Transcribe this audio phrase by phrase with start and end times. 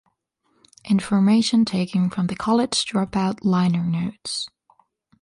[0.85, 4.47] Information taken from "The College Dropout" liner notes.